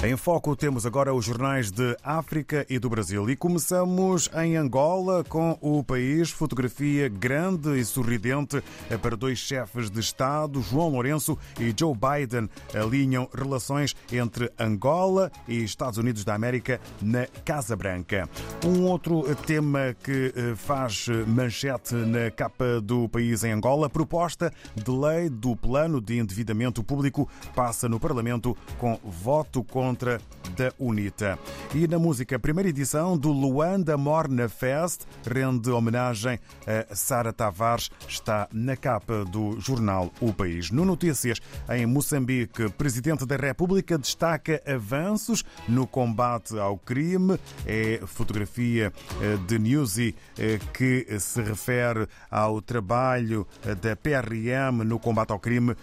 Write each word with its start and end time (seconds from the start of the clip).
Em 0.00 0.16
foco 0.16 0.54
temos 0.54 0.86
agora 0.86 1.12
os 1.12 1.24
jornais 1.24 1.72
de 1.72 1.96
África 2.04 2.64
e 2.70 2.78
do 2.78 2.88
Brasil 2.88 3.28
e 3.28 3.34
começamos 3.34 4.30
em 4.32 4.56
Angola 4.56 5.24
com 5.24 5.58
o 5.60 5.82
país, 5.82 6.30
fotografia 6.30 7.08
grande 7.08 7.76
e 7.76 7.84
sorridente 7.84 8.62
para 9.02 9.16
dois 9.16 9.40
chefes 9.40 9.90
de 9.90 9.98
Estado, 9.98 10.62
João 10.62 10.90
Lourenço 10.90 11.36
e 11.58 11.74
Joe 11.76 11.96
Biden, 11.96 12.48
alinham 12.72 13.28
relações 13.36 13.96
entre 14.12 14.48
Angola 14.56 15.32
e 15.48 15.64
Estados 15.64 15.98
Unidos 15.98 16.24
da 16.24 16.32
América 16.32 16.80
na 17.02 17.26
Casa 17.44 17.74
Branca. 17.74 18.28
Um 18.64 18.84
outro 18.84 19.24
tema 19.46 19.96
que 20.00 20.32
eh, 20.36 20.54
faz 20.54 21.08
manchete 21.26 21.96
na 21.96 22.30
capa 22.30 22.80
do 22.80 23.08
país 23.08 23.42
em 23.42 23.50
Angola, 23.50 23.90
proposta 23.90 24.52
de 24.76 24.90
lei 24.92 25.28
do 25.28 25.56
plano 25.56 26.00
de 26.00 26.18
endividamento 26.18 26.84
público 26.84 27.28
passa 27.52 27.88
no 27.88 27.98
Parlamento 27.98 28.56
com 28.78 28.96
voto 29.02 29.64
contra 29.64 29.87
contra 29.88 30.20
da 30.54 30.70
UNITA. 30.78 31.38
E 31.74 31.86
na 31.86 31.98
música, 31.98 32.38
primeira 32.38 32.68
edição 32.68 33.16
do 33.16 33.30
Luanda 33.30 33.96
Morna 33.96 34.48
Fest 34.48 35.02
rende 35.24 35.70
homenagem 35.70 36.38
a 36.66 36.94
Sara 36.94 37.32
Tavares, 37.32 37.90
está 38.06 38.48
na 38.52 38.76
capa 38.76 39.24
do 39.24 39.58
jornal 39.60 40.12
O 40.20 40.32
País. 40.32 40.70
No 40.70 40.84
Notícias, 40.84 41.40
em 41.70 41.86
Moçambique, 41.86 42.68
Presidente 42.70 43.24
da 43.24 43.36
República 43.36 43.96
destaca 43.96 44.62
avanços 44.66 45.44
no 45.68 45.86
combate 45.86 46.58
ao 46.58 46.76
crime. 46.76 47.38
É 47.64 48.00
fotografia 48.04 48.92
eh, 49.22 49.38
de 49.46 49.58
Newsy 49.58 50.14
eh, 50.38 50.58
que 50.72 51.06
se 51.18 51.40
refere 51.40 52.08
ao 52.30 52.60
trabalho 52.60 53.46
eh, 53.64 53.74
da 53.74 53.96
PRM 53.96 54.84
no 54.84 54.98
combate 54.98 55.30
ao 55.30 55.38
crime 55.38 55.74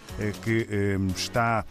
que 0.42 0.66
está 1.14 1.64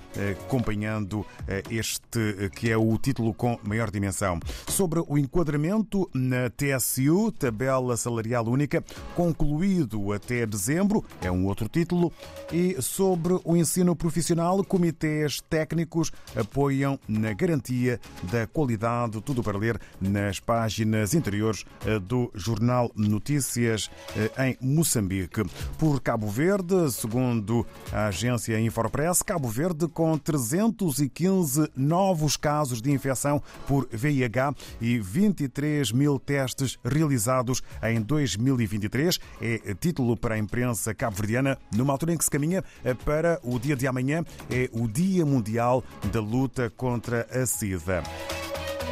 acompanhando 0.46 1.26
este 1.70 2.25
que 2.56 2.72
é 2.72 2.78
o 2.78 2.98
título 2.98 3.34
com 3.34 3.60
maior 3.64 3.92
dimensão. 3.92 4.40
Sobre 4.68 5.04
o 5.08 5.18
enquadramento 5.18 6.10
na 6.14 6.50
TSU, 6.50 7.32
tabela 7.32 7.98
salarial 7.98 8.46
única, 8.46 8.84
concluído 9.16 10.12
até 10.14 10.46
dezembro, 10.46 11.04
é 11.22 11.32
um 11.32 11.46
outro 11.46 11.68
título. 11.68 12.12
E 12.52 12.82
sobre 12.82 13.40
o 13.44 13.56
ensino 13.56 13.96
profissional, 13.96 14.64
comitês 14.64 15.42
técnicos 15.50 16.12
apoiam 16.36 17.00
na 17.08 17.34
garantia 17.34 18.00
da 18.24 18.48
qualidade. 18.48 19.22
Tudo 19.22 19.44
para 19.44 19.58
ler 19.58 19.80
nas 20.00 20.40
páginas 20.40 21.14
interiores 21.14 21.66
eh, 21.86 22.00
do 22.00 22.32
jornal 22.34 22.92
Notícias 22.96 23.90
eh, 24.16 24.32
em 24.48 24.58
Moçambique. 24.62 25.44
Por 25.78 26.02
Cabo 26.02 26.28
Verde, 26.28 26.92
segundo 26.92 27.66
a 27.92 28.08
agência 28.08 28.60
Infopress, 28.60 29.22
Cabo 29.22 29.48
Verde 29.48 29.88
com 29.88 30.18
315 30.18 31.70
novos 31.76 32.15
novos 32.16 32.38
casos 32.38 32.82
de 32.82 32.92
infecção 32.92 33.44
por 33.68 33.90
VIH 33.92 34.54
e 34.80 34.98
23 35.00 35.92
mil 35.92 36.18
testes 36.18 36.80
realizados 36.82 37.62
em 37.84 38.02
2023. 38.02 39.20
É 39.42 39.74
título 39.74 40.16
para 40.16 40.36
a 40.36 40.38
imprensa 40.38 40.94
cabo-verdiana, 40.94 41.58
numa 41.76 41.92
altura 41.92 42.14
em 42.14 42.18
que 42.18 42.24
se 42.24 42.32
caminha 42.32 42.64
para 43.04 43.38
o 43.44 43.60
dia 43.60 43.76
de 43.76 43.86
amanhã, 43.86 44.24
é 44.50 44.70
o 44.72 44.88
Dia 44.88 45.26
Mundial 45.26 45.84
da 46.10 46.22
Luta 46.22 46.70
contra 46.70 47.28
a 47.30 47.46
SIDA. 47.46 48.02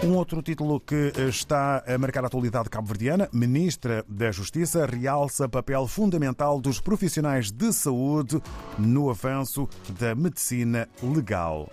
Um 0.04 0.16
outro 0.16 0.42
título 0.42 0.82
que 0.82 1.14
está 1.30 1.82
a 1.88 1.98
marcar 1.98 2.26
a 2.26 2.28
atualidade 2.28 2.70
cabo-verdiana, 2.70 3.30
Ministra 3.32 4.04
da 4.06 4.34
Justiça 4.34 4.86
realça 4.86 5.48
papel 5.48 5.88
fundamental 5.88 6.60
dos 6.60 6.82
profissionais 6.82 7.50
de 7.50 7.72
saúde 7.72 8.42
no 8.78 9.10
avanço 9.10 9.66
da 9.98 10.14
medicina 10.14 10.90
legal. 11.02 11.70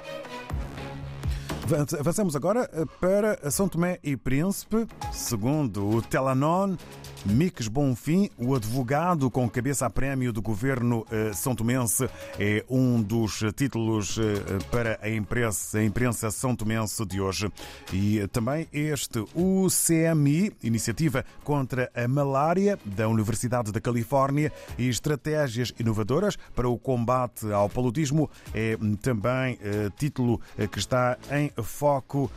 Avançamos 1.98 2.34
agora 2.34 2.68
eh, 2.72 2.84
para 3.00 3.50
São 3.50 3.68
Tomé 3.68 3.98
e 4.02 4.16
Príncipe. 4.16 4.86
Segundo 5.12 5.88
o 5.88 6.02
Telanon, 6.02 6.76
Miques 7.24 7.68
Bonfim, 7.68 8.30
o 8.38 8.54
advogado 8.54 9.30
com 9.30 9.48
cabeça 9.48 9.84
a 9.84 9.90
prémio 9.90 10.32
do 10.32 10.40
governo 10.40 11.06
eh, 11.10 11.32
são 11.34 11.54
tomense, 11.54 12.08
é 12.38 12.64
um 12.68 13.02
dos 13.02 13.42
títulos 13.54 14.18
eh, 14.18 14.58
para 14.70 14.98
a 15.02 15.10
imprensa, 15.10 15.78
a 15.78 15.84
imprensa 15.84 16.30
são 16.30 16.56
tomense 16.56 17.04
de 17.04 17.20
hoje. 17.20 17.52
E 17.92 18.26
também 18.28 18.66
este, 18.72 19.18
o 19.34 19.66
CMI, 19.68 20.52
Iniciativa 20.62 21.24
contra 21.44 21.90
a 21.94 22.08
Malária 22.08 22.78
da 22.84 23.06
Universidade 23.06 23.70
da 23.70 23.80
Califórnia 23.80 24.50
e 24.78 24.88
estratégias 24.88 25.74
inovadoras 25.78 26.36
para 26.54 26.68
o 26.68 26.78
combate 26.78 27.52
ao 27.52 27.68
paludismo, 27.68 28.30
é 28.54 28.78
também 29.02 29.58
eh, 29.62 29.90
título 29.96 30.40
que 30.70 30.78
está 30.78 31.18
em 31.30 31.50
foco 31.62 32.30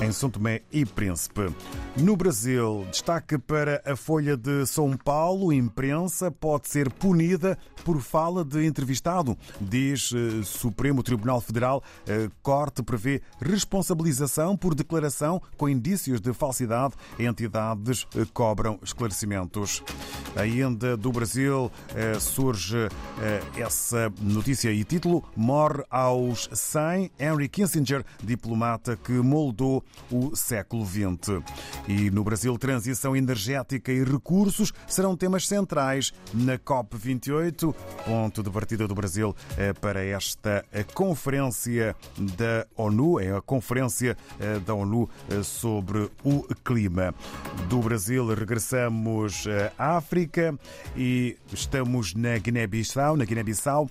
em 0.00 0.12
São 0.12 0.30
Tomé 0.30 0.62
e 0.70 0.84
Príncipe. 0.84 1.48
No 1.96 2.16
Brasil, 2.16 2.86
destaque 2.90 3.38
para 3.38 3.82
a 3.84 3.96
Folha 3.96 4.36
de 4.36 4.66
São 4.66 4.96
Paulo, 4.96 5.52
imprensa 5.52 6.30
pode 6.30 6.68
ser 6.68 6.90
punida 6.90 7.58
por 7.84 8.00
fala 8.00 8.44
de 8.44 8.66
entrevistado, 8.66 9.36
diz 9.60 10.12
eh, 10.12 10.42
Supremo 10.42 11.02
Tribunal 11.02 11.40
Federal. 11.40 11.82
Eh, 12.06 12.28
corte 12.42 12.82
prevê 12.82 13.22
responsabilização 13.40 14.56
por 14.56 14.74
declaração 14.74 15.40
com 15.56 15.68
indícios 15.68 16.20
de 16.20 16.32
falsidade. 16.32 16.94
Entidades 17.18 18.06
eh, 18.14 18.26
cobram 18.34 18.78
esclarecimentos. 18.82 19.82
Ainda 20.34 20.96
do 20.96 21.10
Brasil 21.10 21.70
surge 22.20 22.88
essa 23.56 24.12
notícia 24.20 24.70
e 24.70 24.84
título: 24.84 25.24
Morre 25.34 25.82
aos 25.88 26.48
100 26.52 27.10
Henry 27.18 27.48
Kissinger, 27.48 28.04
diplomata 28.22 28.96
que 28.96 29.12
moldou 29.12 29.82
o 30.10 30.34
século 30.36 30.84
XX. 30.84 31.42
E 31.88 32.10
no 32.10 32.22
Brasil, 32.22 32.56
transição 32.58 33.16
energética 33.16 33.92
e 33.92 34.04
recursos 34.04 34.72
serão 34.86 35.16
temas 35.16 35.46
centrais 35.46 36.12
na 36.32 36.58
COP28, 36.58 37.74
ponto 38.04 38.42
de 38.42 38.50
partida 38.50 38.86
do 38.86 38.94
Brasil 38.94 39.34
eh, 39.56 39.72
para 39.72 40.04
esta 40.04 40.64
eh, 40.72 40.82
conferência 40.82 41.94
da 42.18 42.66
ONU, 42.76 43.20
é 43.20 43.36
a 43.36 43.40
conferência 43.40 44.16
eh, 44.40 44.58
da 44.60 44.74
ONU 44.74 45.08
sobre 45.42 46.10
o 46.24 46.42
clima. 46.64 47.14
Do 47.68 47.80
Brasil 47.80 48.26
regressamos 48.34 49.46
à 49.78 49.96
África 49.96 50.58
e 50.96 51.36
estamos 51.52 52.14
na 52.14 52.38
Guiné-Bissau, 52.38 53.16
na 53.16 53.24
Guiné-Bissau, 53.24 53.90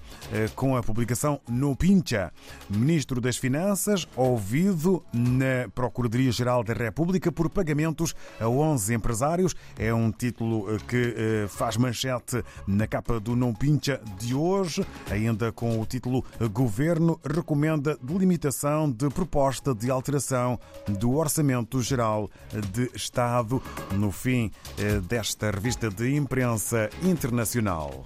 com 0.55 0.75
a 0.75 0.83
publicação 0.83 1.39
No 1.47 1.75
Pincha, 1.75 2.31
Ministro 2.69 3.19
das 3.19 3.37
Finanças, 3.37 4.07
ouvido 4.15 5.03
na 5.13 5.69
Procuradoria-Geral 5.85 6.63
da 6.63 6.73
República 6.73 7.31
por 7.31 7.47
pagamentos 7.47 8.15
a 8.39 8.47
11 8.47 8.95
empresários. 8.95 9.55
É 9.77 9.93
um 9.93 10.11
título 10.11 10.73
eh, 10.73 10.79
que 10.87 11.13
eh, 11.15 11.47
faz 11.47 11.77
manchete 11.77 12.43
na 12.67 12.87
capa 12.87 13.19
do 13.19 13.35
Não 13.35 13.53
Pincha 13.53 14.01
de 14.19 14.33
hoje, 14.33 14.85
ainda 15.11 15.51
com 15.51 15.79
o 15.79 15.85
título 15.85 16.25
Governo 16.51 17.19
recomenda 17.23 17.97
delimitação 18.01 18.89
de 18.91 19.09
proposta 19.09 19.75
de 19.75 19.91
alteração 19.91 20.59
do 20.87 21.15
Orçamento 21.15 21.81
Geral 21.81 22.29
de 22.73 22.89
Estado 22.95 23.61
no 23.91 24.11
fim 24.11 24.51
eh, 24.79 24.99
desta 25.01 25.51
revista 25.51 25.89
de 25.89 26.15
imprensa 26.15 26.89
internacional. 27.03 28.05